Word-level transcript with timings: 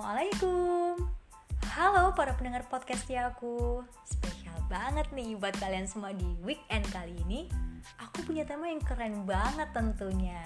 Assalamualaikum. 0.00 1.12
Halo 1.76 2.16
para 2.16 2.32
pendengar 2.32 2.64
podcast 2.72 3.04
aku. 3.04 3.84
Spesial 4.08 4.56
banget 4.72 5.04
nih 5.12 5.36
buat 5.36 5.52
kalian 5.60 5.84
semua 5.84 6.16
di 6.16 6.24
weekend 6.40 6.88
kali 6.88 7.12
ini. 7.28 7.52
Aku 8.00 8.24
punya 8.24 8.48
tema 8.48 8.72
yang 8.72 8.80
keren 8.80 9.28
banget 9.28 9.68
tentunya. 9.76 10.40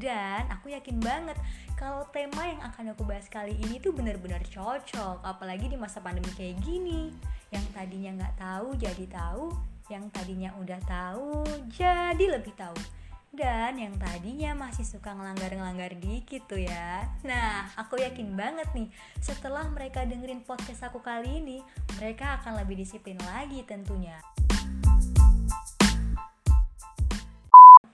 Dan 0.00 0.48
aku 0.48 0.72
yakin 0.72 0.96
banget 0.96 1.36
kalau 1.76 2.08
tema 2.08 2.48
yang 2.48 2.56
akan 2.64 2.96
aku 2.96 3.04
bahas 3.04 3.28
kali 3.28 3.52
ini 3.68 3.76
tuh 3.84 3.92
bener-bener 3.92 4.40
cocok 4.48 5.20
Apalagi 5.20 5.68
di 5.68 5.76
masa 5.76 6.00
pandemi 6.00 6.32
kayak 6.32 6.56
gini. 6.64 7.12
Yang 7.52 7.68
tadinya 7.76 8.24
nggak 8.24 8.34
tahu 8.40 8.80
jadi 8.80 9.04
tahu 9.12 9.52
Yang 9.92 10.04
tadinya 10.08 10.56
udah 10.56 10.80
tahu 10.88 11.44
jadi 11.68 12.24
lebih 12.32 12.56
tahu 12.56 12.95
dan 13.36 13.76
yang 13.76 13.92
tadinya 14.00 14.56
masih 14.56 14.88
suka 14.88 15.12
ngelanggar-ngelanggar 15.12 15.92
dikit 16.00 16.48
tuh 16.48 16.56
ya 16.56 17.04
Nah, 17.20 17.68
aku 17.76 18.00
yakin 18.00 18.32
banget 18.32 18.64
nih 18.72 18.88
Setelah 19.20 19.68
mereka 19.68 20.08
dengerin 20.08 20.40
podcast 20.40 20.88
aku 20.88 21.04
kali 21.04 21.44
ini 21.44 21.60
Mereka 22.00 22.40
akan 22.40 22.64
lebih 22.64 22.80
disiplin 22.80 23.20
lagi 23.28 23.60
tentunya 23.68 24.16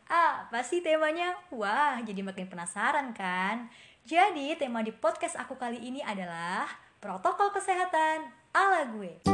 Ah, 0.07 0.47
pasti 0.53 0.79
temanya? 0.79 1.35
Wah, 1.51 1.99
jadi 2.05 2.21
makin 2.21 2.45
penasaran 2.47 3.17
kan? 3.17 3.73
Jadi, 4.05 4.55
tema 4.61 4.85
di 4.85 4.93
podcast 4.93 5.41
aku 5.41 5.57
kali 5.57 5.81
ini 5.81 6.05
adalah 6.05 6.69
Protokol 7.03 7.51
Kesehatan 7.51 8.31
ala 8.55 8.87
gue 8.93 9.25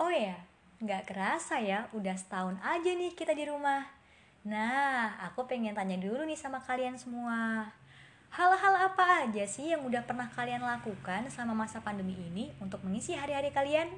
Oh 0.00 0.08
ya, 0.08 0.47
Nggak 0.78 1.10
kerasa 1.10 1.58
ya, 1.58 1.90
udah 1.90 2.14
setahun 2.14 2.54
aja 2.62 2.90
nih 2.94 3.10
kita 3.18 3.34
di 3.34 3.42
rumah. 3.50 3.82
Nah, 4.46 5.18
aku 5.26 5.42
pengen 5.50 5.74
tanya 5.74 5.98
dulu 5.98 6.22
nih 6.22 6.38
sama 6.38 6.62
kalian 6.62 6.94
semua. 6.94 7.66
Hal-hal 8.30 8.74
apa 8.86 9.26
aja 9.26 9.42
sih 9.42 9.74
yang 9.74 9.82
udah 9.82 10.06
pernah 10.06 10.30
kalian 10.30 10.62
lakukan 10.62 11.26
selama 11.34 11.66
masa 11.66 11.82
pandemi 11.82 12.14
ini 12.14 12.54
untuk 12.62 12.78
mengisi 12.86 13.18
hari-hari 13.18 13.50
kalian? 13.50 13.90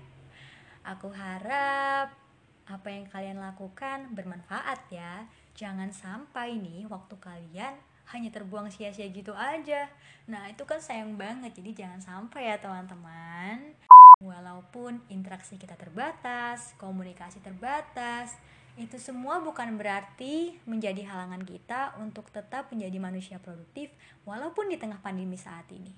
Aku 0.80 1.12
harap 1.12 2.16
apa 2.64 2.88
yang 2.88 3.04
kalian 3.12 3.36
lakukan 3.36 4.16
bermanfaat 4.16 4.80
ya. 4.88 5.28
Jangan 5.52 5.92
sampai 5.92 6.56
nih 6.56 6.88
waktu 6.88 7.12
kalian 7.20 7.76
hanya 8.08 8.32
terbuang 8.32 8.72
sia-sia 8.72 9.04
gitu 9.12 9.36
aja. 9.36 9.84
Nah, 10.24 10.48
itu 10.48 10.64
kan 10.64 10.80
sayang 10.80 11.20
banget. 11.20 11.52
Jadi 11.60 11.84
jangan 11.84 12.00
sampai 12.00 12.48
ya, 12.48 12.56
teman-teman. 12.56 13.76
Walaupun 14.20 15.00
interaksi 15.08 15.56
kita 15.56 15.80
terbatas, 15.80 16.76
komunikasi 16.76 17.40
terbatas, 17.40 18.36
itu 18.76 19.00
semua 19.00 19.40
bukan 19.40 19.80
berarti 19.80 20.60
menjadi 20.68 21.08
halangan 21.08 21.40
kita 21.40 21.96
untuk 21.96 22.28
tetap 22.28 22.68
menjadi 22.68 23.00
manusia 23.00 23.40
produktif 23.40 23.88
walaupun 24.28 24.68
di 24.68 24.76
tengah 24.76 25.00
pandemi 25.00 25.40
saat 25.40 25.64
ini. 25.72 25.96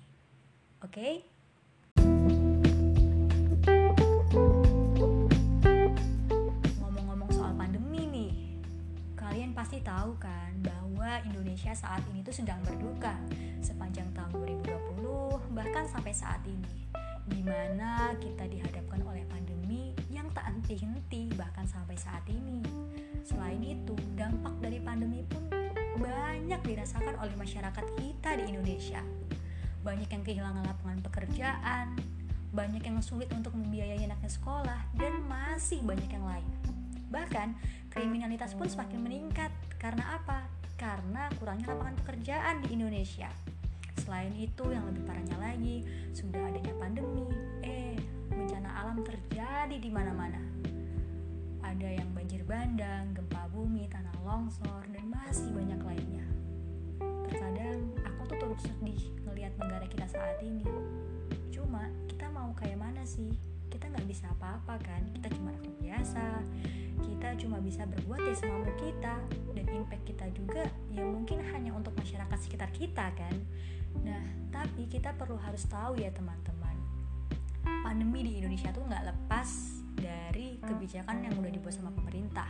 Oke? 0.79 0.95
Okay? 0.95 1.13
Ngomong-ngomong 6.79 7.27
soal 7.27 7.51
pandemi 7.59 8.07
nih, 8.07 8.31
kalian 9.19 9.51
pasti 9.51 9.83
tahu 9.83 10.15
kan 10.15 10.63
bahwa 10.63 11.19
Indonesia 11.27 11.75
saat 11.75 11.99
ini 12.07 12.23
tuh 12.23 12.31
sedang 12.31 12.63
berduka 12.63 13.19
sepanjang 13.59 14.07
tahun 14.15 14.31
2020 14.63 15.51
bahkan 15.51 15.83
sampai 15.91 16.15
saat 16.15 16.39
ini 16.47 16.92
di 17.27 17.39
mana 17.43 18.11
kita 18.19 18.47
dihadapkan 18.47 18.99
oleh 19.07 19.23
pandemi 19.27 19.95
yang 20.11 20.27
tak 20.35 20.51
henti-henti 20.51 21.31
bahkan 21.39 21.63
sampai 21.63 21.95
saat 21.95 22.23
ini. 22.27 22.59
Selain 23.23 23.59
itu, 23.63 23.95
dampak 24.19 24.51
dari 24.59 24.83
pandemi 24.83 25.23
pun 25.27 25.47
banyak 25.99 26.59
dirasakan 26.65 27.15
oleh 27.21 27.35
masyarakat 27.39 27.85
kita 27.95 28.29
di 28.41 28.43
Indonesia. 28.51 28.99
Banyak 29.83 30.09
yang 30.11 30.23
kehilangan 30.23 30.63
lapangan 30.67 30.99
pekerjaan, 31.05 31.95
banyak 32.51 32.83
yang 32.83 32.99
sulit 32.99 33.31
untuk 33.31 33.55
membiayai 33.55 34.03
anaknya 34.03 34.31
sekolah, 34.31 34.79
dan 34.99 35.23
masih 35.27 35.79
banyak 35.83 36.09
yang 36.11 36.25
lain. 36.27 36.47
Bahkan, 37.13 37.47
kriminalitas 37.93 38.57
pun 38.57 38.65
semakin 38.67 38.99
meningkat. 39.05 39.53
Karena 39.77 40.17
apa? 40.17 40.49
Karena 40.75 41.29
kurangnya 41.37 41.71
lapangan 41.71 41.95
pekerjaan 42.01 42.65
di 42.65 42.73
Indonesia. 42.73 43.29
Selain 44.01 44.33
itu, 44.33 44.65
yang 44.73 44.89
lebih 44.89 45.05
parahnya 45.05 45.37
lagi, 45.37 45.85
sudah 46.17 46.41
adanya 46.49 46.73
pandemi. 46.81 47.29
Eh, 47.61 47.93
bencana 48.33 48.69
alam 48.81 49.05
terjadi 49.05 49.77
di 49.77 49.89
mana-mana. 49.93 50.41
Ada 51.61 52.01
yang 52.01 52.09
banjir 52.17 52.41
bandang, 52.43 53.13
gempa 53.13 53.45
bumi, 53.53 53.85
tanah 53.93 54.17
longsor, 54.25 54.83
dan 54.89 55.05
masih 55.09 55.49
banyak 55.53 55.81
lainnya. 55.85 56.25
Terkadang 57.29 57.79
aku 58.03 58.21
tuh 58.33 58.37
turut 58.41 58.59
sedih 58.61 59.01
ngelihat 59.29 59.53
negara 59.61 59.85
kita 59.87 60.05
saat 60.09 60.37
ini. 60.41 60.65
Cuma 61.53 61.87
kita 62.09 62.27
mau 62.33 62.51
kayak 62.57 62.81
mana 62.81 63.05
sih? 63.05 63.52
Kita 63.83 63.99
nggak 63.99 64.07
bisa 64.07 64.31
apa-apa 64.31 64.79
kan? 64.79 65.03
Kita 65.11 65.27
cuma 65.35 65.51
rakyat 65.51 65.75
biasa. 65.83 66.25
Kita 67.03 67.27
cuma 67.35 67.59
bisa 67.59 67.83
berbuat 67.83 68.23
ya 68.23 68.31
semampu 68.31 68.71
kita 68.79 69.19
dan 69.51 69.65
impact 69.75 70.07
kita 70.07 70.31
juga 70.31 70.71
ya 70.87 71.03
mungkin 71.03 71.43
hanya 71.51 71.75
untuk 71.75 71.91
masyarakat 71.99 72.39
sekitar 72.39 72.71
kita 72.71 73.11
kan. 73.11 73.35
Nah, 74.07 74.23
tapi 74.55 74.87
kita 74.87 75.11
perlu 75.19 75.35
harus 75.35 75.67
tahu 75.67 75.99
ya 75.99 76.15
teman-teman, 76.15 76.79
pandemi 77.83 78.23
di 78.23 78.39
Indonesia 78.39 78.71
tuh 78.71 78.87
nggak 78.87 79.03
lepas 79.03 79.49
dari 79.99 80.63
kebijakan 80.63 81.19
yang 81.19 81.35
udah 81.35 81.51
dibuat 81.51 81.75
sama 81.75 81.91
pemerintah. 81.91 82.47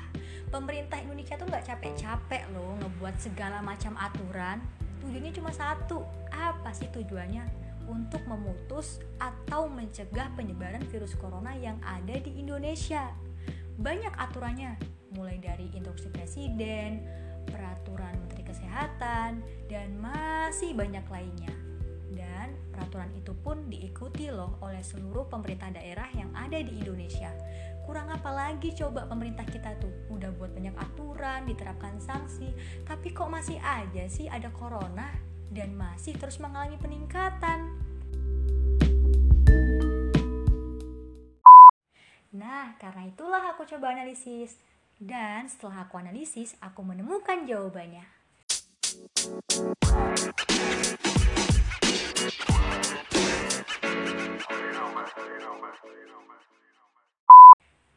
Pemerintah 0.53 1.01
Indonesia 1.01 1.33
tuh 1.33 1.49
nggak 1.49 1.65
capek-capek 1.65 2.45
loh 2.53 2.77
ngebuat 2.77 3.17
segala 3.17 3.57
macam 3.65 3.97
aturan. 3.97 4.61
Tujuannya 5.01 5.33
cuma 5.33 5.49
satu, 5.49 6.05
apa 6.29 6.69
sih 6.77 6.93
tujuannya? 6.93 7.62
Untuk 7.87 8.23
memutus 8.25 9.03
atau 9.19 9.67
mencegah 9.67 10.31
penyebaran 10.33 10.83
virus 10.87 11.13
corona 11.19 11.53
yang 11.57 11.77
ada 11.83 12.15
di 12.17 12.39
Indonesia. 12.39 13.11
Banyak 13.79 14.13
aturannya, 14.15 14.77
mulai 15.17 15.37
dari 15.41 15.69
instruksi 15.73 16.09
presiden, 16.13 17.03
peraturan 17.49 18.15
Menteri 18.23 18.43
Kesehatan, 18.45 19.41
dan 19.67 19.87
masih 19.99 20.77
banyak 20.77 21.03
lainnya. 21.09 21.53
Dan 22.13 22.53
peraturan 22.69 23.09
itu 23.17 23.33
pun 23.33 23.65
diikuti 23.67 24.29
loh 24.29 24.61
oleh 24.61 24.85
seluruh 24.85 25.25
pemerintah 25.25 25.73
daerah 25.73 26.07
yang 26.13 26.29
ada 26.37 26.61
di 26.61 26.77
Indonesia. 26.77 27.33
Kurang 27.83 28.13
apa 28.13 28.31
lagi 28.31 28.71
coba 28.77 29.09
pemerintah 29.09 29.43
kita 29.43 29.75
tuh 29.81 29.91
udah 30.13 30.31
buat 30.37 30.55
banyak 30.55 30.77
aturan, 30.77 31.43
diterapkan 31.49 31.99
sanksi, 31.99 32.53
tapi 32.87 33.11
kok 33.11 33.27
masih 33.27 33.59
aja 33.59 34.07
sih 34.07 34.29
ada 34.31 34.47
corona 34.53 35.32
dan 35.53 35.77
masih 35.77 36.17
terus 36.17 36.41
mengalami 36.41 36.81
peningkatan. 36.81 37.69
Nah, 42.33 42.73
karena 42.81 43.05
itulah 43.05 43.53
aku 43.53 43.61
coba 43.69 43.93
analisis 43.93 44.57
dan 44.97 45.45
setelah 45.45 45.85
aku 45.85 46.01
analisis, 46.01 46.57
aku 46.57 46.81
menemukan 46.81 47.45
jawabannya. 47.45 48.01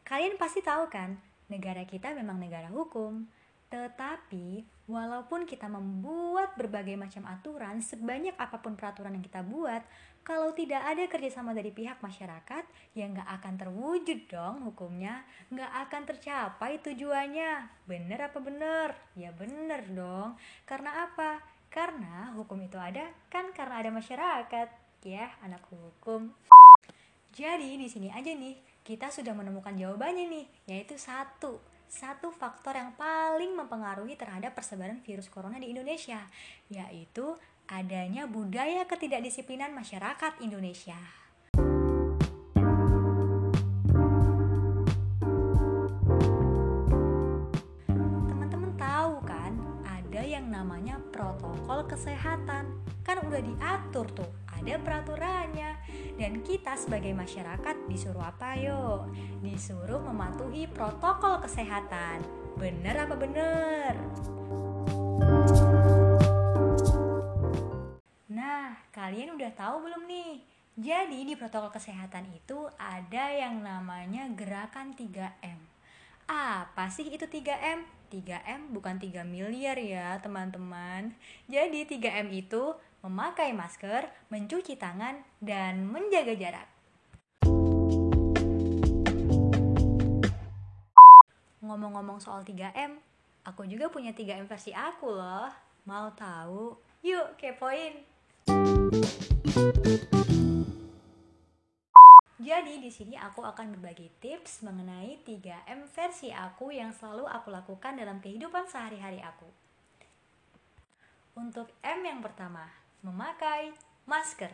Kalian 0.05 0.37
pasti 0.37 0.61
tahu 0.61 0.93
kan, 0.93 1.17
negara 1.49 1.89
kita 1.89 2.13
memang 2.13 2.37
negara 2.37 2.69
hukum. 2.69 3.25
Tetapi, 3.67 4.63
walaupun 4.87 5.43
kita 5.43 5.67
membuat 5.67 6.55
berbagai 6.55 6.95
macam 6.95 7.27
aturan, 7.27 7.83
sebanyak 7.83 8.39
apa 8.39 8.63
pun 8.63 8.79
peraturan 8.79 9.19
yang 9.19 9.27
kita 9.27 9.43
buat, 9.43 9.83
kalau 10.23 10.55
tidak 10.55 10.83
ada 10.83 11.07
kerjasama 11.07 11.55
dari 11.55 11.71
pihak 11.71 11.99
masyarakat, 12.03 12.65
ya 12.95 13.05
nggak 13.07 13.27
akan 13.27 13.55
terwujud 13.59 14.27
dong 14.31 14.63
hukumnya, 14.67 15.23
nggak 15.51 15.73
akan 15.87 16.03
tercapai 16.03 16.83
tujuannya. 16.83 17.67
Bener 17.87 18.31
apa 18.31 18.39
bener? 18.43 18.95
Ya 19.15 19.31
bener 19.35 19.87
dong. 19.91 20.39
Karena 20.67 21.07
apa? 21.07 21.43
Karena 21.71 22.35
hukum 22.35 22.59
itu 22.63 22.79
ada 22.79 23.11
kan 23.31 23.51
karena 23.55 23.83
ada 23.83 23.91
masyarakat, 23.95 24.69
ya 25.07 25.31
anak 25.43 25.63
hukum. 25.71 26.35
Jadi 27.31 27.79
di 27.79 27.87
sini 27.91 28.11
aja 28.11 28.31
nih, 28.31 28.59
kita 28.83 29.11
sudah 29.11 29.35
menemukan 29.35 29.75
jawabannya 29.79 30.27
nih, 30.27 30.47
yaitu 30.71 30.99
satu 30.99 31.63
satu 31.87 32.35
faktor 32.35 32.75
yang 32.75 32.93
paling 32.99 33.55
mempengaruhi 33.55 34.19
terhadap 34.19 34.59
persebaran 34.59 34.99
virus 35.07 35.31
corona 35.31 35.63
di 35.63 35.71
Indonesia, 35.71 36.19
yaitu 36.67 37.39
adanya 37.71 38.27
budaya 38.27 38.87
ketidakdisiplinan 38.87 39.75
masyarakat 39.75 40.43
Indonesia. 40.43 40.99
Teman-teman 48.27 48.73
tahu 48.75 49.15
kan, 49.23 49.55
ada 49.87 50.23
yang 50.23 50.51
namanya 50.51 50.99
protokol 51.15 51.87
kesehatan. 51.87 52.71
Kan 53.07 53.23
udah 53.23 53.39
diatur 53.39 54.07
tuh, 54.11 54.31
ada 54.57 54.75
peraturannya 54.81 55.77
dan 56.17 56.41
kita 56.41 56.75
sebagai 56.81 57.13
masyarakat 57.13 57.77
disuruh 57.89 58.25
apa 58.25 58.57
yo? 58.57 59.07
Disuruh 59.45 60.01
mematuhi 60.01 60.65
protokol 60.71 61.45
kesehatan. 61.45 62.25
Bener 62.57 62.97
apa 62.97 63.15
bener? 63.15 63.93
kalian 69.07 69.39
udah 69.39 69.53
tahu 69.55 69.87
belum 69.87 70.03
nih? 70.11 70.43
Jadi 70.77 71.23
di 71.31 71.39
protokol 71.39 71.71
kesehatan 71.71 72.27
itu 72.35 72.67
ada 72.75 73.31
yang 73.31 73.63
namanya 73.63 74.27
gerakan 74.35 74.99
3M. 74.99 75.63
Apa 76.27 76.91
sih 76.91 77.07
itu 77.07 77.23
3M? 77.23 77.87
3M 78.11 78.75
bukan 78.75 78.99
3 78.99 79.23
miliar 79.23 79.79
ya 79.79 80.19
teman-teman. 80.19 81.15
Jadi 81.47 81.87
3M 81.87 82.35
itu 82.35 82.75
memakai 83.07 83.55
masker, 83.55 84.11
mencuci 84.35 84.75
tangan, 84.75 85.23
dan 85.39 85.87
menjaga 85.87 86.35
jarak. 86.35 86.67
Ngomong-ngomong 91.63 92.19
soal 92.19 92.43
3M, 92.43 92.99
aku 93.47 93.63
juga 93.71 93.87
punya 93.87 94.11
3M 94.11 94.51
versi 94.51 94.75
aku 94.75 95.07
loh. 95.15 95.47
Mau 95.87 96.11
tahu? 96.19 96.75
Yuk 97.07 97.39
kepoin! 97.39 98.03
Jadi 102.43 102.79
di 102.79 102.91
sini 102.91 103.15
aku 103.19 103.43
akan 103.43 103.79
berbagi 103.79 104.11
tips 104.19 104.67
mengenai 104.67 105.23
3M 105.23 105.87
versi 105.91 106.35
aku 106.35 106.75
yang 106.75 106.91
selalu 106.91 107.27
aku 107.27 107.55
lakukan 107.55 107.95
dalam 107.95 108.19
kehidupan 108.19 108.67
sehari-hari 108.67 109.23
aku. 109.23 109.47
Untuk 111.37 111.69
M 111.83 112.01
yang 112.07 112.23
pertama, 112.23 112.86
memakai 113.05 113.77
masker. 114.09 114.49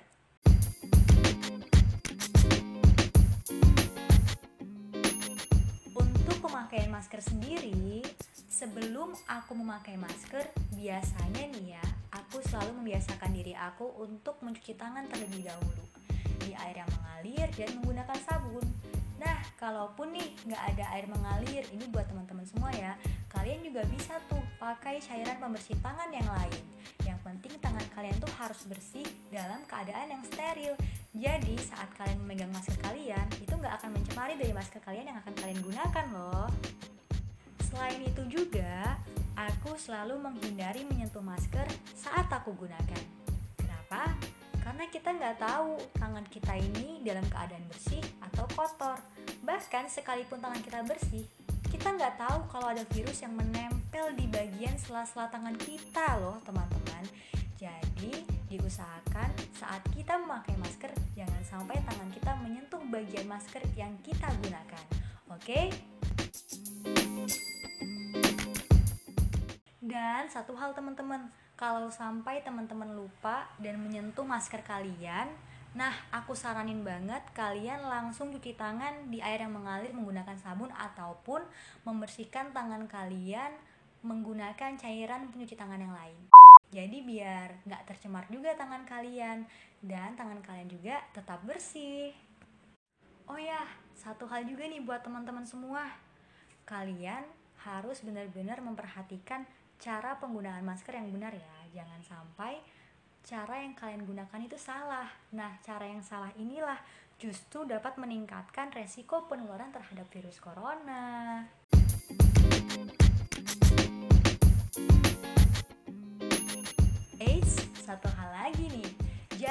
Untuk 5.94 6.37
pemakaian 6.43 6.91
masker 6.91 7.23
sendiri, 7.23 8.03
sebelum 8.50 9.15
aku 9.31 9.53
memakai 9.55 9.94
masker, 9.94 10.50
biasanya 10.75 11.44
nih 11.55 11.79
ya, 11.79 11.85
aku 12.11 12.43
selalu 12.50 12.83
membiasakan 12.83 13.31
diri 13.31 13.55
aku 13.55 13.87
untuk 14.03 14.43
mencuci 14.43 14.75
tangan 14.75 15.06
terlebih 15.06 15.47
dahulu 15.47 15.85
di 16.43 16.55
air 16.59 16.83
yang 16.83 16.91
mengalir 16.99 17.47
dan 17.55 17.71
menggunakan 17.79 18.19
sabun. 18.27 18.67
Nah, 19.23 19.38
kalaupun 19.55 20.11
nih 20.11 20.35
nggak 20.50 20.62
ada 20.75 20.85
air 20.99 21.06
mengalir, 21.06 21.62
ini 21.71 21.87
buat 21.95 22.11
teman-teman 22.11 22.43
semua 22.43 22.75
ya, 22.75 22.99
kalian 23.31 23.62
juga 23.62 23.87
bisa 23.87 24.19
tuh 24.27 24.43
pakai 24.59 24.99
cairan 24.99 25.38
pembersih 25.38 25.79
tangan 25.79 26.11
yang 26.11 26.27
lain. 26.27 26.62
Penting 27.23 27.55
tangan 27.63 27.87
kalian 27.95 28.19
tuh 28.19 28.31
harus 28.35 28.67
bersih 28.67 29.07
dalam 29.31 29.63
keadaan 29.71 30.11
yang 30.11 30.23
steril. 30.27 30.75
Jadi 31.15 31.55
saat 31.63 31.87
kalian 31.95 32.19
memegang 32.27 32.51
masker 32.51 32.75
kalian, 32.83 33.27
itu 33.39 33.55
nggak 33.55 33.79
akan 33.79 33.95
mencemari 33.95 34.35
dari 34.35 34.51
masker 34.51 34.83
kalian 34.83 35.15
yang 35.15 35.19
akan 35.23 35.35
kalian 35.39 35.61
gunakan 35.63 36.07
loh. 36.11 36.51
Selain 37.71 38.03
itu 38.03 38.23
juga, 38.27 38.99
aku 39.39 39.79
selalu 39.79 40.19
menghindari 40.19 40.83
menyentuh 40.85 41.23
masker 41.23 41.65
saat 41.95 42.27
aku 42.29 42.53
gunakan. 42.59 43.03
Kenapa? 43.57 44.13
Karena 44.63 44.85
kita 44.91 45.15
nggak 45.15 45.37
tahu 45.43 45.79
tangan 45.99 46.27
kita 46.27 46.55
ini 46.59 47.01
dalam 47.07 47.25
keadaan 47.31 47.65
bersih 47.71 48.03
atau 48.19 48.45
kotor. 48.53 48.99
Bahkan 49.47 49.91
sekalipun 49.91 50.39
tangan 50.43 50.63
kita 50.63 50.81
bersih, 50.87 51.25
kita 51.71 51.89
nggak 51.97 52.21
tahu 52.21 52.39
kalau 52.53 52.69
ada 52.71 52.85
virus 52.93 53.25
yang 53.25 53.35
menempel 53.35 54.13
di 54.15 54.29
bagian 54.29 54.77
sela-sela 54.77 55.33
tangan 55.33 55.57
kita 55.57 56.21
loh 56.21 56.39
teman-teman. 56.45 56.81
Jadi 57.62 58.26
diusahakan 58.50 59.31
saat 59.55 59.87
kita 59.94 60.19
memakai 60.19 60.59
masker, 60.59 60.91
jangan 61.14 61.43
sampai 61.47 61.79
tangan 61.87 62.11
kita 62.11 62.35
menyentuh 62.43 62.82
bagian 62.91 63.31
masker 63.31 63.62
yang 63.79 63.94
kita 64.03 64.26
gunakan. 64.43 64.85
Oke? 65.31 65.70
Dan 69.79 70.26
satu 70.26 70.59
hal 70.59 70.75
teman-teman, 70.75 71.31
kalau 71.55 71.87
sampai 71.94 72.43
teman-teman 72.43 72.99
lupa 72.99 73.47
dan 73.62 73.79
menyentuh 73.79 74.26
masker 74.26 74.67
kalian, 74.67 75.31
nah 75.79 75.94
aku 76.11 76.35
saranin 76.35 76.82
banget 76.82 77.23
kalian 77.31 77.87
langsung 77.87 78.35
cuci 78.35 78.59
tangan 78.59 79.06
di 79.06 79.23
air 79.23 79.47
yang 79.47 79.55
mengalir 79.55 79.94
menggunakan 79.94 80.35
sabun 80.43 80.75
ataupun 80.75 81.47
membersihkan 81.87 82.50
tangan 82.50 82.91
kalian 82.91 83.55
menggunakan 84.03 84.75
cairan 84.75 85.31
pencuci 85.31 85.55
tangan 85.55 85.79
yang 85.79 85.94
lain. 85.94 86.42
Jadi 86.73 87.05
biar 87.05 87.69
nggak 87.69 87.85
tercemar 87.85 88.25
juga 88.33 88.57
tangan 88.57 88.89
kalian 88.89 89.45
dan 89.85 90.17
tangan 90.17 90.41
kalian 90.41 90.73
juga 90.73 91.05
tetap 91.13 91.45
bersih. 91.45 92.17
Oh 93.29 93.37
ya, 93.37 93.61
satu 93.93 94.25
hal 94.25 94.49
juga 94.49 94.65
nih 94.65 94.81
buat 94.81 95.05
teman-teman 95.05 95.45
semua. 95.45 95.85
Kalian 96.65 97.29
harus 97.61 98.01
benar-benar 98.01 98.65
memperhatikan 98.65 99.45
cara 99.77 100.17
penggunaan 100.17 100.65
masker 100.65 100.97
yang 100.97 101.13
benar 101.13 101.37
ya. 101.37 101.55
Jangan 101.77 102.01
sampai 102.01 102.65
cara 103.21 103.61
yang 103.61 103.77
kalian 103.77 104.09
gunakan 104.09 104.41
itu 104.41 104.57
salah. 104.57 105.13
Nah, 105.37 105.61
cara 105.61 105.87
yang 105.87 106.01
salah 106.01 106.33
inilah 106.41 106.81
justru 107.21 107.69
dapat 107.69 108.01
meningkatkan 108.01 108.73
resiko 108.73 109.29
penularan 109.29 109.71
terhadap 109.71 110.09
virus 110.11 110.41
corona. 110.41 111.45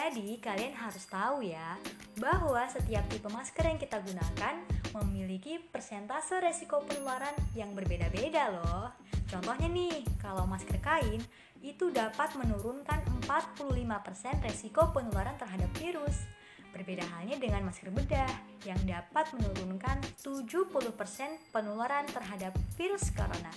Jadi, 0.02 0.42
kalian 0.42 0.74
harus 0.74 1.06
tahu 1.06 1.46
ya, 1.46 1.78
bahwa 2.18 2.66
setiap 2.66 3.06
tipe 3.06 3.30
masker 3.30 3.62
yang 3.70 3.78
kita 3.78 4.02
gunakan 4.02 4.58
memiliki 4.98 5.62
persentase 5.62 6.42
resiko 6.42 6.82
penularan 6.82 7.38
yang 7.54 7.78
berbeda-beda 7.78 8.50
loh. 8.50 8.90
Contohnya 9.30 9.70
nih, 9.70 10.02
kalau 10.18 10.50
masker 10.50 10.82
kain 10.82 11.22
itu 11.62 11.94
dapat 11.94 12.34
menurunkan 12.34 12.98
45% 13.30 14.42
resiko 14.42 14.90
penularan 14.90 15.38
terhadap 15.38 15.70
virus. 15.78 16.26
Berbeda 16.74 17.06
halnya 17.14 17.38
dengan 17.38 17.70
masker 17.70 17.94
bedah 17.94 18.34
yang 18.66 18.82
dapat 18.90 19.30
menurunkan 19.38 20.02
70% 20.18 21.54
penularan 21.54 22.10
terhadap 22.10 22.58
virus 22.74 23.14
corona. 23.14 23.54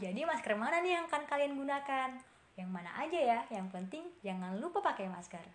Jadi 0.00 0.24
masker 0.24 0.56
mana 0.56 0.80
nih 0.80 0.96
yang 0.96 1.04
akan 1.12 1.28
kalian 1.28 1.52
gunakan? 1.52 2.37
Yang 2.58 2.74
mana 2.74 2.90
aja 2.98 3.20
ya, 3.22 3.38
yang 3.54 3.70
penting 3.70 4.02
jangan 4.18 4.58
lupa 4.58 4.82
pakai 4.82 5.06
masker. 5.06 5.46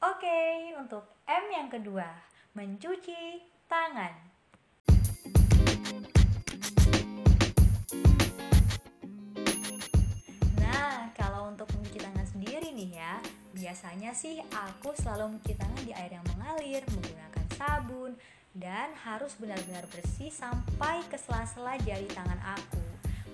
Oke, 0.00 0.40
untuk 0.80 1.04
M 1.28 1.44
yang 1.52 1.68
kedua, 1.68 2.08
mencuci 2.56 3.36
tangan. 3.68 4.16
Nah, 10.56 11.12
kalau 11.12 11.52
untuk 11.52 11.68
mencuci 11.76 12.00
tangan 12.00 12.24
sendiri 12.24 12.72
nih 12.72 12.96
ya, 12.96 13.20
biasanya 13.52 14.16
sih 14.16 14.40
aku 14.48 14.96
selalu 14.96 15.36
mencuci 15.36 15.52
tangan 15.60 15.84
di 15.84 15.92
air 15.92 16.16
yang 16.16 16.24
mengalir, 16.32 16.80
menggunakan 16.88 17.44
sabun, 17.60 18.16
dan 18.54 18.94
harus 19.02 19.34
benar-benar 19.34 19.82
bersih 19.90 20.30
sampai 20.30 21.02
ke 21.10 21.18
sela-sela 21.18 21.74
jari 21.82 22.06
tangan 22.06 22.38
aku. 22.54 22.82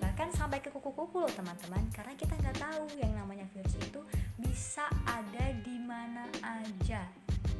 Bahkan 0.01 0.33
sampai 0.33 0.65
ke 0.65 0.73
kuku-kuku 0.73 1.21
loh 1.21 1.33
teman-teman. 1.37 1.85
Karena 1.93 2.17
kita 2.17 2.33
nggak 2.41 2.57
tahu 2.57 2.89
yang 2.97 3.13
namanya 3.13 3.45
virus 3.53 3.77
itu 3.77 4.01
bisa 4.41 4.89
ada 5.05 5.53
di 5.61 5.77
mana 5.77 6.25
aja. 6.41 7.05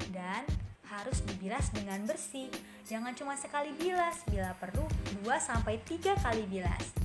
Dan 0.09 0.49
harus 0.89 1.21
dibilas 1.29 1.69
dengan 1.77 2.01
bersih. 2.09 2.49
Jangan 2.89 3.13
cuma 3.13 3.37
sekali 3.37 3.77
bilas. 3.77 4.25
Bila 4.25 4.57
perlu 4.57 4.89
2 5.21 5.29
sampai 5.37 5.85
3 5.85 6.17
kali 6.17 6.49
bilas. 6.49 6.97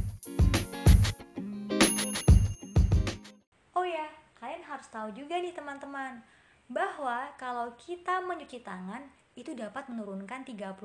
Oh 3.76 3.84
ya 3.84 4.08
kalian 4.40 4.64
harus 4.64 4.88
tahu 4.88 5.12
juga 5.12 5.36
nih 5.36 5.52
teman-teman 5.52 6.24
bahwa 6.72 7.28
kalau 7.36 7.76
kita 7.76 8.24
mencuci 8.24 8.64
tangan 8.64 9.04
itu 9.36 9.52
dapat 9.52 9.92
menurunkan 9.92 10.48
35% 10.48 10.80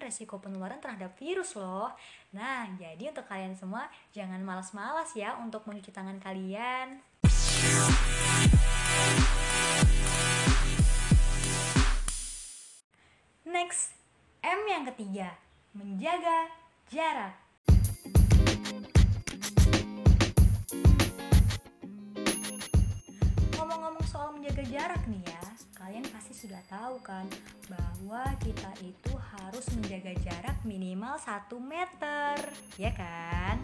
resiko 0.00 0.40
penularan 0.40 0.80
terhadap 0.80 1.12
virus 1.20 1.52
loh. 1.52 1.92
Nah, 2.32 2.64
jadi 2.80 3.12
untuk 3.12 3.28
kalian 3.28 3.52
semua 3.52 3.92
jangan 4.16 4.40
malas-malas 4.40 5.12
ya 5.12 5.36
untuk 5.36 5.68
mencuci 5.68 5.92
tangan 5.92 6.16
kalian. 6.16 7.04
Next, 13.44 13.92
M 14.40 14.64
yang 14.64 14.88
ketiga, 14.88 15.36
menjaga 15.76 16.48
jarak. 16.88 17.36
Ngomong-ngomong 23.60 24.06
soal 24.08 24.32
menjaga 24.32 24.64
jarak 24.72 25.04
nih 25.04 25.20
ya, 25.28 25.33
sudah 26.44 26.60
tahu 26.68 27.00
kan 27.00 27.24
bahwa 27.72 28.20
kita 28.44 28.68
itu 28.84 29.16
harus 29.32 29.64
menjaga 29.72 30.12
jarak 30.20 30.60
minimal 30.68 31.16
1 31.16 31.48
meter, 31.56 32.36
ya 32.76 32.92
kan? 32.92 33.56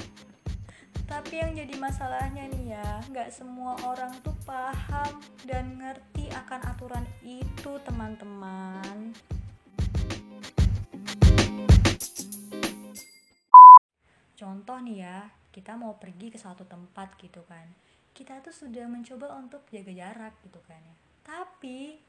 Tapi 1.04 1.44
yang 1.44 1.52
jadi 1.52 1.76
masalahnya 1.76 2.49
nih 2.49 2.80
ya, 2.80 2.88
nggak 3.12 3.28
semua 3.37 3.76
orang 3.84 4.16
tuh 4.25 4.32
paham 4.49 5.20
dan 5.44 5.76
ngerti 5.76 6.32
akan 6.32 6.60
aturan 6.72 7.04
itu 7.20 7.76
teman-teman. 7.84 9.12
contoh 14.40 14.80
nih 14.80 15.04
ya 15.04 15.28
kita 15.52 15.76
mau 15.76 16.00
pergi 16.00 16.32
ke 16.32 16.40
suatu 16.40 16.64
tempat 16.64 17.12
gitu 17.20 17.44
kan 17.44 17.68
kita 18.16 18.40
tuh 18.40 18.56
sudah 18.56 18.88
mencoba 18.88 19.37
untuk 19.37 19.68
jaga 19.68 19.92
jarak 19.92 20.32
gitu 20.40 20.56
kan 20.64 20.80
ya 20.80 20.96
tapi 21.20 22.00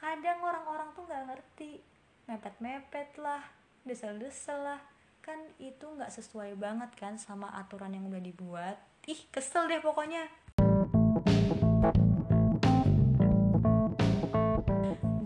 kadang 0.00 0.40
orang-orang 0.40 0.88
tuh 0.96 1.04
nggak 1.04 1.24
ngerti. 1.28 1.84
Mepet-mepet 2.24 3.20
lah 3.20 3.44
desel-desel 3.84 4.56
lah. 4.56 4.80
Kan 5.20 5.36
itu 5.60 5.84
nggak 5.84 6.08
sesuai 6.08 6.56
banget 6.56 6.88
kan 6.96 7.20
sama 7.20 7.52
aturan 7.52 7.92
yang 7.92 8.08
udah 8.08 8.22
dibuat. 8.24 8.80
Ih 9.04 9.28
kesel 9.28 9.68
deh 9.68 9.84
pokoknya. 9.84 10.24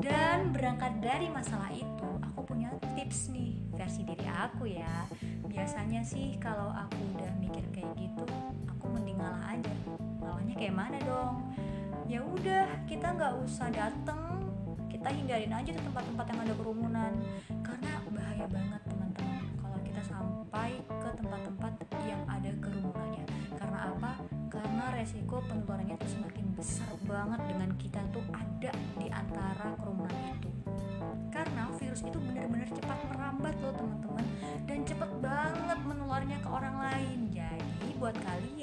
Dan 0.02 0.50
berangkat 0.50 0.99
dari 0.99 1.31
masalah 1.31 1.71
itu 1.71 2.11
aku 2.26 2.43
punya 2.43 2.75
tips 2.99 3.31
nih 3.31 3.62
versi 3.78 4.02
diri 4.02 4.26
aku 4.26 4.66
ya. 4.66 5.07
Biasanya 5.47 6.02
sih 6.02 6.35
kalau 6.43 6.75
aku 6.75 6.99
udah 7.14 7.31
mikir 7.38 7.62
kayak 7.71 7.95
gitu 7.95 8.26
aku 8.66 8.90
mending 8.90 9.23
ngalah 9.23 9.54
aja. 9.54 9.75
Ngalahnya 10.19 10.54
kayak 10.59 10.75
mana 10.75 10.99
dong? 11.07 11.47
Ya 12.11 12.26
udah 12.26 12.66
kita 12.90 13.14
nggak 13.14 13.38
usah 13.38 13.71
dateng 13.71 14.35
kita 15.04 15.20
hindarin 15.20 15.52
aja 15.52 15.68
tuh 15.76 15.84
tempat-tempat 15.84 16.26
yang 16.32 16.40
ada 16.49 16.54
kerumunan. 16.56 17.12
Karena 17.61 17.92
bahaya 18.08 18.46
banget 18.49 18.80
teman-teman 18.88 19.44
kalau 19.61 19.78
kita 19.84 20.00
sampai 20.00 20.80
ke 20.80 21.11
tempat-tempat 21.20 21.73
yang 22.08 22.25
ada 22.25 22.49
kerumunannya 22.56 23.25
karena 23.52 23.78
apa? 23.92 24.16
Karena 24.49 24.84
resiko 24.96 25.44
penularannya 25.44 26.00
tuh 26.00 26.08
semakin 26.08 26.46
besar 26.56 26.88
banget 27.04 27.37
dengan 27.52 27.70
kita 27.76 28.00
tuh 28.16 28.25
ada 28.32 28.73
di 28.96 29.12
antara 29.12 29.76
kerumunan 29.76 30.40
itu. 30.40 30.49
Karena 31.28 31.68
virus 31.76 32.00
itu 32.00 32.16
benar-benar 32.25 32.68
cepat 32.73 32.99
merambat 33.12 33.54
loh 33.61 33.76
teman-teman 33.76 34.25
dan 34.64 34.88
cepat 34.88 35.11
banget 35.20 35.78
menularnya 35.84 36.40
ke 36.40 36.49
orang 36.49 36.80
lain. 36.80 37.28
Jadi 37.28 37.92
buat 38.00 38.16
kalian 38.25 38.54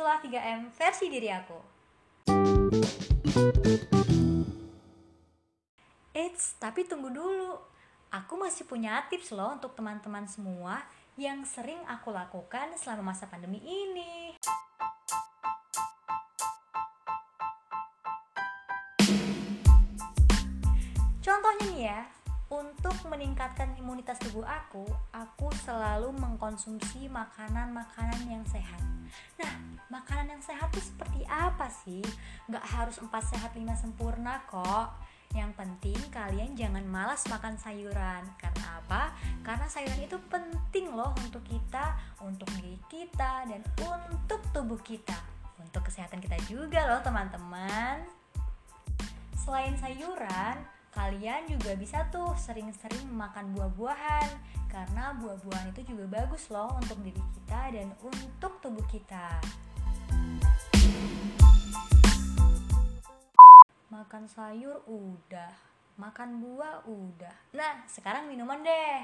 itulah 0.00 0.16
3M 0.16 0.72
versi 0.72 1.12
diri 1.12 1.28
aku 1.28 1.60
Eits, 6.16 6.56
tapi 6.56 6.88
tunggu 6.88 7.12
dulu. 7.12 7.60
Aku 8.08 8.40
masih 8.40 8.64
punya 8.64 9.04
tips 9.12 9.36
loh 9.36 9.52
untuk 9.52 9.76
teman-teman 9.76 10.24
semua 10.24 10.80
yang 11.20 11.44
sering 11.44 11.84
aku 11.84 12.08
lakukan 12.16 12.80
selama 12.80 13.12
masa 13.12 13.28
pandemi 13.28 13.60
ini. 13.60 14.40
Contohnya 21.20 21.64
nih 21.68 21.80
ya, 21.92 22.00
untuk 22.50 22.96
meningkatkan 23.06 23.78
imunitas 23.78 24.18
tubuh 24.18 24.42
aku, 24.42 24.82
aku 25.14 25.48
selalu 25.62 26.10
mengkonsumsi 26.18 27.06
makanan-makanan 27.06 28.26
yang 28.26 28.42
sehat. 28.50 28.82
Nah, 29.38 29.52
makanan 29.86 30.34
yang 30.34 30.42
sehat 30.42 30.66
itu 30.74 30.82
seperti 30.82 31.22
apa 31.30 31.70
sih? 31.70 32.02
Gak 32.50 32.66
harus 32.74 32.98
4 32.98 33.06
sehat 33.22 33.54
5 33.54 33.62
sempurna 33.78 34.42
kok 34.50 34.90
yang 35.30 35.54
penting 35.54 35.94
kalian 36.10 36.58
jangan 36.58 36.82
malas 36.90 37.22
makan 37.30 37.54
sayuran. 37.54 38.26
Karena 38.34 38.82
apa? 38.82 39.14
Karena 39.46 39.66
sayuran 39.70 40.02
itu 40.02 40.18
penting 40.26 40.90
loh 40.90 41.14
untuk 41.22 41.46
kita, 41.46 41.94
untuk 42.18 42.50
diri 42.58 42.82
kita, 42.90 43.46
dan 43.46 43.62
untuk 43.78 44.42
tubuh 44.50 44.80
kita. 44.82 45.14
Untuk 45.62 45.86
kesehatan 45.86 46.18
kita 46.18 46.34
juga 46.50 46.82
loh 46.90 46.98
teman-teman. 47.06 48.02
Selain 49.38 49.78
sayuran, 49.78 50.58
kalian 50.90 51.46
juga 51.50 51.74
bisa 51.78 52.06
tuh 52.10 52.34
sering-sering 52.34 53.06
makan 53.10 53.54
buah-buahan. 53.54 54.28
Karena 54.70 55.16
buah-buahan 55.18 55.74
itu 55.74 55.94
juga 55.94 56.22
bagus 56.22 56.46
loh 56.50 56.74
untuk 56.78 56.98
diri 57.02 57.22
kita 57.34 57.74
dan 57.74 57.90
untuk 58.02 58.58
tubuh 58.62 58.84
kita. 58.86 59.40
makan 63.90 64.22
sayur 64.30 64.86
udah 64.86 65.50
makan 65.98 66.38
buah 66.38 66.86
udah 66.86 67.36
nah 67.50 67.82
sekarang 67.90 68.30
minuman 68.30 68.62
deh 68.62 69.02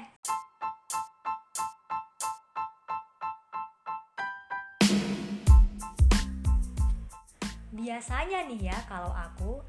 biasanya 7.75 8.47
nih 8.47 8.71
ya 8.71 8.79
kalau 8.87 9.11
aku 9.11 9.59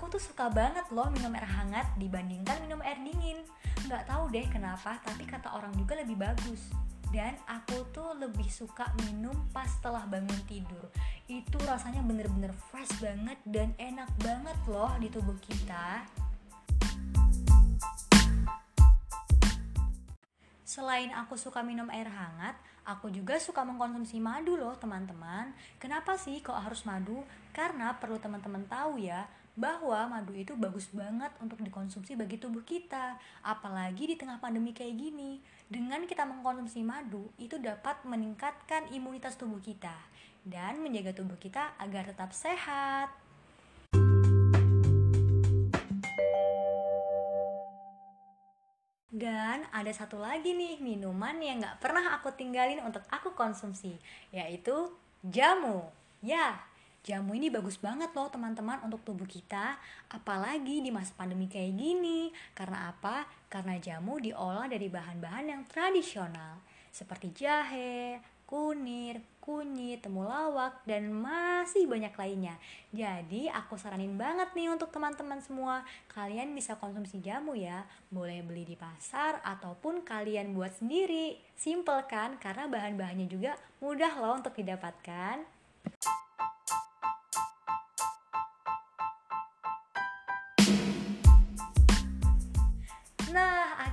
aku 0.00 0.16
tuh 0.16 0.32
suka 0.32 0.48
banget 0.48 0.88
loh 0.96 1.12
minum 1.12 1.28
air 1.36 1.44
hangat 1.44 1.84
dibandingkan 2.00 2.56
minum 2.64 2.80
air 2.80 2.96
dingin 3.04 3.36
nggak 3.84 4.08
tahu 4.08 4.32
deh 4.32 4.48
kenapa 4.48 4.96
tapi 5.04 5.28
kata 5.28 5.52
orang 5.52 5.76
juga 5.76 5.92
lebih 5.92 6.16
bagus 6.16 6.72
dan 7.12 7.36
aku 7.44 7.84
tuh 7.92 8.16
lebih 8.16 8.48
suka 8.48 8.88
minum 9.04 9.36
pas 9.52 9.68
setelah 9.68 10.08
bangun 10.08 10.40
tidur 10.48 10.88
itu 11.28 11.52
rasanya 11.68 12.00
bener-bener 12.00 12.48
fresh 12.72 12.96
banget 12.96 13.36
dan 13.44 13.76
enak 13.76 14.08
banget 14.24 14.56
loh 14.72 14.88
di 14.96 15.12
tubuh 15.12 15.36
kita 15.44 16.08
Selain 20.70 21.10
aku 21.18 21.34
suka 21.34 21.66
minum 21.66 21.90
air 21.90 22.06
hangat, 22.06 22.54
aku 22.86 23.10
juga 23.10 23.42
suka 23.42 23.66
mengkonsumsi 23.66 24.22
madu 24.22 24.54
loh 24.54 24.78
teman-teman. 24.78 25.50
Kenapa 25.82 26.14
sih 26.14 26.38
kok 26.38 26.54
harus 26.54 26.86
madu? 26.86 27.26
Karena 27.50 27.98
perlu 27.98 28.22
teman-teman 28.22 28.62
tahu 28.70 29.02
ya, 29.02 29.26
bahwa 29.60 30.08
madu 30.08 30.32
itu 30.32 30.56
bagus 30.56 30.88
banget 30.88 31.28
untuk 31.36 31.60
dikonsumsi 31.60 32.16
bagi 32.16 32.40
tubuh 32.40 32.64
kita, 32.64 33.20
apalagi 33.44 34.08
di 34.08 34.16
tengah 34.16 34.40
pandemi 34.40 34.72
kayak 34.72 34.96
gini. 34.96 35.36
Dengan 35.68 36.08
kita 36.08 36.24
mengkonsumsi 36.24 36.80
madu, 36.80 37.28
itu 37.36 37.60
dapat 37.60 38.00
meningkatkan 38.08 38.88
imunitas 38.88 39.36
tubuh 39.36 39.60
kita 39.60 39.92
dan 40.48 40.80
menjaga 40.80 41.12
tubuh 41.12 41.36
kita 41.36 41.76
agar 41.76 42.08
tetap 42.08 42.32
sehat. 42.32 43.12
Dan 49.12 49.68
ada 49.68 49.92
satu 49.92 50.16
lagi 50.16 50.56
nih 50.56 50.80
minuman 50.80 51.36
yang 51.44 51.60
gak 51.60 51.84
pernah 51.84 52.16
aku 52.16 52.32
tinggalin 52.32 52.80
untuk 52.80 53.04
aku 53.12 53.36
konsumsi, 53.36 54.00
yaitu 54.32 54.88
jamu. 55.20 55.84
Ya, 56.24 56.64
Jamu 57.00 57.32
ini 57.32 57.48
bagus 57.48 57.80
banget 57.80 58.12
loh 58.12 58.28
teman-teman 58.28 58.84
untuk 58.84 59.00
tubuh 59.00 59.24
kita, 59.24 59.80
apalagi 60.12 60.84
di 60.84 60.92
masa 60.92 61.16
pandemi 61.16 61.48
kayak 61.48 61.72
gini. 61.72 62.28
Karena 62.52 62.92
apa? 62.92 63.24
Karena 63.48 63.80
jamu 63.80 64.20
diolah 64.20 64.68
dari 64.68 64.92
bahan-bahan 64.92 65.48
yang 65.48 65.62
tradisional, 65.64 66.60
seperti 66.92 67.32
jahe, 67.32 68.20
kunir, 68.44 69.24
kunyit, 69.40 70.04
temulawak, 70.04 70.84
dan 70.84 71.08
masih 71.08 71.88
banyak 71.88 72.12
lainnya. 72.12 72.60
Jadi 72.92 73.48
aku 73.48 73.80
saranin 73.80 74.20
banget 74.20 74.52
nih 74.52 74.68
untuk 74.68 74.92
teman-teman 74.92 75.40
semua, 75.40 75.80
kalian 76.12 76.52
bisa 76.52 76.76
konsumsi 76.76 77.24
jamu 77.24 77.56
ya. 77.56 77.88
Boleh 78.12 78.44
beli 78.44 78.68
di 78.68 78.76
pasar 78.76 79.40
ataupun 79.40 80.04
kalian 80.04 80.52
buat 80.52 80.76
sendiri. 80.76 81.40
Simple 81.56 82.04
kan? 82.04 82.36
Karena 82.36 82.68
bahan-bahannya 82.68 83.24
juga 83.24 83.56
mudah 83.80 84.20
loh 84.20 84.36
untuk 84.36 84.52
didapatkan. 84.52 85.40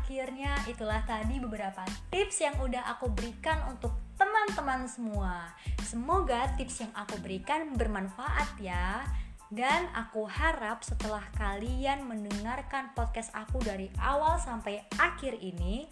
Akhirnya 0.08 0.56
itulah 0.72 1.04
tadi 1.04 1.36
beberapa 1.36 1.84
tips 2.08 2.40
yang 2.40 2.56
udah 2.64 2.96
aku 2.96 3.12
berikan 3.12 3.60
untuk 3.68 3.92
teman-teman 4.16 4.88
semua. 4.88 5.52
Semoga 5.84 6.48
tips 6.56 6.88
yang 6.88 6.96
aku 6.96 7.20
berikan 7.20 7.76
bermanfaat 7.76 8.56
ya. 8.56 9.04
Dan 9.52 9.92
aku 9.92 10.24
harap 10.24 10.80
setelah 10.80 11.28
kalian 11.36 12.08
mendengarkan 12.08 12.96
podcast 12.96 13.36
aku 13.36 13.60
dari 13.60 13.92
awal 14.00 14.40
sampai 14.40 14.88
akhir 14.96 15.44
ini, 15.44 15.92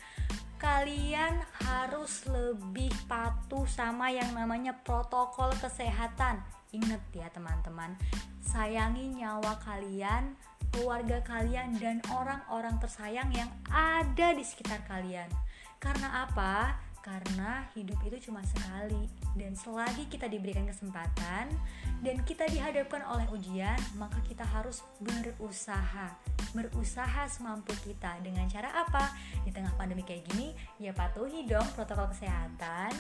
kalian 0.64 1.36
harus 1.68 2.24
lebih 2.32 2.96
patuh 3.12 3.68
sama 3.68 4.16
yang 4.16 4.32
namanya 4.32 4.80
protokol 4.80 5.52
kesehatan. 5.60 6.40
Ingat 6.72 7.04
ya 7.12 7.28
teman-teman, 7.36 8.00
sayangi 8.40 9.12
nyawa 9.12 9.60
kalian, 9.60 10.40
keluarga 10.76 11.24
kalian, 11.24 11.80
dan 11.80 12.04
orang-orang 12.12 12.76
tersayang 12.84 13.32
yang 13.32 13.48
ada 13.72 14.36
di 14.36 14.44
sekitar 14.44 14.84
kalian. 14.84 15.32
Karena 15.80 16.28
apa? 16.28 16.76
Karena 17.00 17.64
hidup 17.78 18.02
itu 18.04 18.28
cuma 18.28 18.44
sekali, 18.44 19.08
dan 19.40 19.56
selagi 19.56 20.10
kita 20.10 20.26
diberikan 20.26 20.66
kesempatan 20.66 21.54
dan 22.02 22.18
kita 22.26 22.50
dihadapkan 22.50 23.06
oleh 23.06 23.30
ujian, 23.30 23.78
maka 23.96 24.18
kita 24.26 24.42
harus 24.42 24.82
berusaha, 24.98 26.18
berusaha 26.58 27.22
semampu 27.30 27.78
kita. 27.86 28.18
Dengan 28.26 28.50
cara 28.50 28.74
apa? 28.84 29.14
Di 29.46 29.54
tengah 29.54 29.72
pandemi 29.78 30.02
kayak 30.02 30.26
gini, 30.34 30.58
ya 30.82 30.92
patuhi 30.98 31.46
dong 31.46 31.66
protokol 31.78 32.10
kesehatan. 32.10 32.92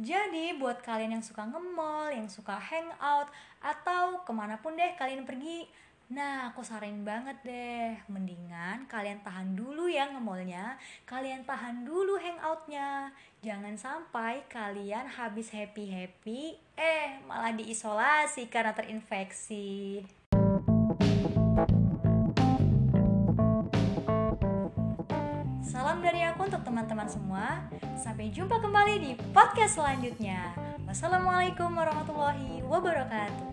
Jadi 0.00 0.56
buat 0.56 0.80
kalian 0.80 1.20
yang 1.20 1.24
suka 1.24 1.44
nge-mall, 1.44 2.08
yang 2.08 2.30
suka 2.30 2.56
hangout, 2.56 3.28
atau 3.60 4.24
ke 4.24 4.32
mana 4.32 4.56
pun 4.56 4.72
deh 4.72 4.96
kalian 4.96 5.28
pergi, 5.28 5.68
nah 6.08 6.48
aku 6.48 6.64
saranin 6.64 7.04
banget 7.04 7.36
deh, 7.44 8.00
mendingan 8.08 8.88
kalian 8.88 9.20
tahan 9.20 9.52
dulu 9.52 9.92
ya 9.92 10.08
nge-mallnya, 10.08 10.80
kalian 11.04 11.44
tahan 11.44 11.84
dulu 11.84 12.16
hangoutnya. 12.16 13.12
Jangan 13.44 13.76
sampai 13.76 14.48
kalian 14.48 15.06
habis 15.12 15.52
happy-happy, 15.52 16.56
eh 16.78 17.20
malah 17.28 17.52
diisolasi 17.52 18.48
karena 18.48 18.72
terinfeksi. 18.72 20.21
Teman-teman 26.72 27.04
semua. 27.04 27.68
Sampai 28.00 28.32
jumpa 28.32 28.56
kembali 28.56 28.94
di 28.96 29.10
podcast 29.36 29.76
selanjutnya. 29.76 30.56
Wassalamualaikum 30.88 31.68
warahmatullahi 31.68 32.64
wabarakatuh. 32.64 33.51